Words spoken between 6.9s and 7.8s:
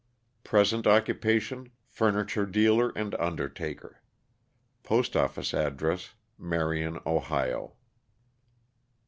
Ohio.